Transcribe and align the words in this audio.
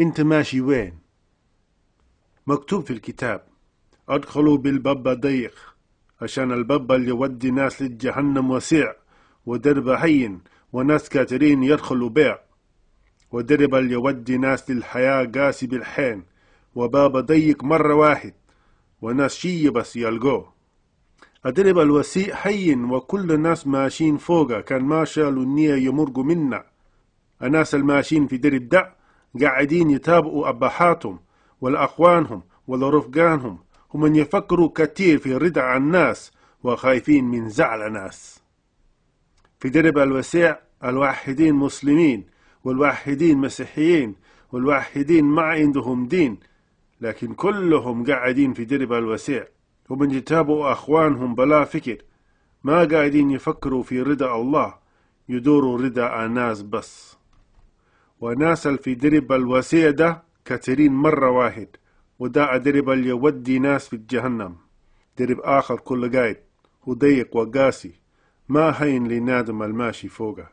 انت 0.00 0.20
ماشي 0.20 0.60
وين؟ 0.60 0.98
مكتوب 2.46 2.84
في 2.84 2.92
الكتاب. 2.92 3.44
ادخلوا 4.08 4.56
بالباب 4.56 5.08
ضيق 5.08 5.74
عشان 6.22 6.52
الباب 6.52 6.92
اللي 6.92 7.08
يودي 7.08 7.50
ناس 7.50 7.82
للجهنم 7.82 8.50
وسيع 8.50 8.94
ودرب 9.46 9.88
هين 9.88 10.40
وناس 10.72 11.08
كاترين 11.08 11.62
يدخلوا 11.62 12.08
بيع. 12.08 12.38
ودرب 13.32 13.74
اللي 13.74 13.92
يودي 13.92 14.38
ناس 14.38 14.70
للحياة 14.70 15.24
قاسي 15.24 15.66
بالحين 15.66 16.22
وباب 16.74 17.16
ضيق 17.16 17.64
مرة 17.64 17.94
واحد 17.94 18.34
وناس 19.02 19.34
شي 19.34 19.70
بس 19.70 19.96
يلقوه. 19.96 20.52
أدرب 21.44 21.78
الوسيء 21.78 22.34
حين 22.34 22.84
وكل 22.84 23.32
الناس 23.32 23.66
ماشيين 23.66 24.16
فوقه 24.16 24.60
كان 24.60 24.82
ما 24.82 25.04
شالوا 25.04 25.42
النية 25.42 25.74
يمرقوا 25.74 26.24
منا. 26.24 26.64
الناس 27.42 27.74
الماشيين 27.74 28.26
في 28.26 28.36
درب 28.36 28.68
ده 28.68 29.01
قاعدين 29.40 29.90
يتابعوا 29.90 30.48
أبحاتهم 30.48 31.18
والأخوانهم 31.60 32.42
ولرفقانهم 32.66 33.58
هم 33.94 34.14
يفكروا 34.14 34.70
كتير 34.74 35.18
في 35.18 35.60
عن 35.60 35.82
الناس 35.82 36.32
وخايفين 36.62 37.24
من 37.24 37.48
زعل 37.48 37.92
ناس 37.92 38.42
في 39.60 39.68
درب 39.68 39.98
الوسيع 39.98 40.58
الواحدين 40.84 41.54
مسلمين 41.54 42.26
والواحدين 42.64 43.38
مسيحيين 43.38 44.14
والواحدين 44.52 45.24
ما 45.24 45.42
عندهم 45.42 46.06
دين 46.06 46.38
لكن 47.00 47.34
كلهم 47.34 48.04
قاعدين 48.06 48.52
في 48.52 48.64
درب 48.64 48.92
الوسيع. 48.92 49.46
هم 49.90 50.10
يتابعوا 50.10 50.72
أخوانهم 50.72 51.34
بلا 51.34 51.64
فكر 51.64 51.98
ما 52.64 52.84
قاعدين 52.84 53.30
يفكروا 53.30 53.82
في 53.82 54.02
رضا 54.02 54.36
الله 54.36 54.74
يدوروا 55.28 55.78
رضا 55.78 56.26
الناس 56.26 56.62
بس. 56.62 57.16
وناس 58.22 58.68
في 58.68 58.94
درب 58.94 59.32
الوسيع 59.32 59.90
ده 59.90 60.22
كثيرين 60.44 60.92
مرة 60.92 61.30
واحد 61.30 61.68
وده 62.18 62.56
درب 62.56 62.90
اللي 62.90 63.08
يودي 63.08 63.58
ناس 63.58 63.88
في 63.88 63.96
الجهنم. 63.96 64.56
درب 65.18 65.40
آخر 65.40 65.76
كل 65.80 66.16
قايد 66.16 66.36
هو 66.88 66.92
ضيق 66.92 67.36
وقاسي 67.36 67.92
ما 68.48 68.82
هين 68.82 69.08
لنادم 69.08 69.62
الماشي 69.62 70.08
فوقه. 70.08 70.48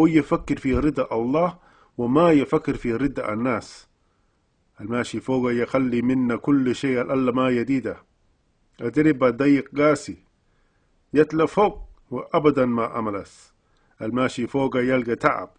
هو 0.00 0.06
يفكر 0.06 0.56
في 0.56 0.74
رضا 0.74 1.08
الله 1.12 1.58
وما 1.98 2.32
يفكر 2.32 2.74
في 2.74 2.92
رضا 2.92 3.32
الناس. 3.32 3.88
الماشي 4.80 5.20
فوقه 5.20 5.52
يخلي 5.52 6.02
منا 6.02 6.36
كل 6.36 6.74
شيء 6.74 7.00
ألا 7.00 7.32
ما 7.32 7.48
يديده. 7.48 7.96
أدرب 8.80 9.24
ضيق 9.24 9.68
قاسي 9.78 10.16
يتلى 11.14 11.46
فوق 11.46 11.78
وأبدا 12.10 12.66
ما 12.66 12.98
أملس. 12.98 13.52
الماشي 14.02 14.46
فوقه 14.46 14.80
يلقى 14.80 15.14
تعب 15.16 15.50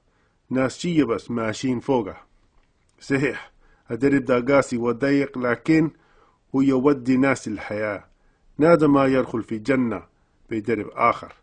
ناس 0.50 0.78
شي 0.80 1.04
بس 1.04 1.32
ماشيين 1.32 1.80
فوقه. 1.80 2.18
صحيح 3.00 3.52
الدرب 3.92 4.26
ده 4.26 4.56
قاسي 4.56 4.78
وضيق 4.78 5.38
لكن 5.38 5.92
هو 6.56 6.62
يودي 6.62 7.18
ناس 7.18 7.48
الحياة 7.48 8.04
نادى 8.58 8.88
ما 8.88 9.06
يدخل 9.06 9.44
في 9.44 9.58
جنة 9.60 10.04
بدرب 10.50 10.90
آخر. 10.94 11.34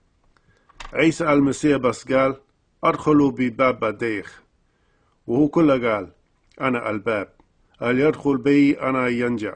عيسى 0.92 1.32
المسيح 1.32 1.76
بس 1.76 2.12
قال 2.12 2.36
ادخلوا 2.84 3.30
بباب 3.30 3.84
ضيق. 3.84 4.30
وهو 5.26 5.48
كله 5.48 5.92
قال 5.94 6.12
أنا 6.60 6.90
الباب 6.90 7.32
اللي 7.82 8.02
يدخل 8.02 8.36
بي 8.36 8.80
أنا 8.80 9.08
ينجع. 9.08 9.54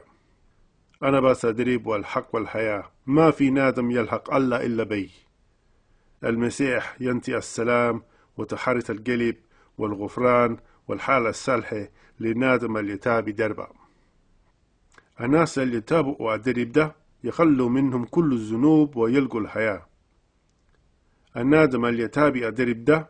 أنا 1.03 1.19
بس 1.19 1.45
أدريب 1.45 1.87
والحق 1.87 2.35
والحياة 2.35 2.91
ما 3.05 3.31
في 3.31 3.49
نادم 3.49 3.91
يلحق 3.91 4.33
الله 4.33 4.65
إلا 4.65 4.83
بي. 4.83 5.11
المسيح 6.23 6.95
ينتي 6.99 7.37
السلام 7.37 8.03
وتحرة 8.39 8.91
القلب 8.91 9.35
والغفران 9.77 10.57
والحالة 10.87 11.29
الصالحة 11.29 11.87
لنادم 12.19 12.77
اللي 12.77 12.97
تابي 12.97 13.31
دربا 13.31 13.67
الناس 15.21 15.59
اللي 15.59 15.81
تابوا 15.81 16.35
الدرب 16.35 16.71
ده 16.71 16.95
يخلوا 17.23 17.69
منهم 17.69 18.05
كل 18.05 18.33
الذنوب 18.33 18.95
ويلقوا 18.97 19.39
الحياة. 19.39 19.85
النادم 21.37 21.85
اللي 21.85 22.07
تابي 22.07 22.47
الدرب 22.47 22.83
ده 22.85 23.09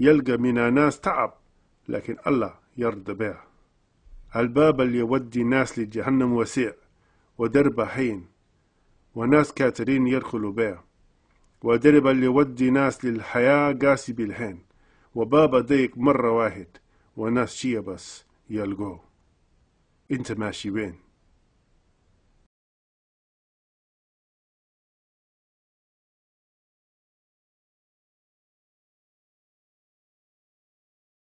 يلقى 0.00 0.36
من 0.36 0.58
الناس 0.58 1.00
تعب 1.00 1.34
لكن 1.88 2.16
الله 2.26 2.54
يرضى 2.76 3.14
به. 3.14 3.36
الباب 4.36 4.80
اللي 4.80 4.98
يودي 4.98 5.42
الناس 5.42 5.78
لجهنم 5.78 6.32
وسيع 6.32 6.72
ودرب 7.38 7.80
حين 7.82 8.26
وناس 9.14 9.52
كاترين 9.52 10.06
يدخلوا 10.06 10.52
به. 10.52 10.85
ودرب 11.66 12.06
اللي 12.06 12.24
يودي 12.26 12.70
ناس 12.70 13.04
للحياة 13.04 13.72
قاسي 13.72 14.12
بالحين. 14.12 14.58
وبابا 15.14 15.60
ضيق 15.60 15.98
مرة 15.98 16.30
واحد 16.30 16.66
وناس 17.16 17.54
شيا 17.54 17.80
بس 17.80 18.24
يلقوه. 18.50 19.00
انت 20.10 20.32
ماشي 20.32 20.70
وين؟ 20.70 20.94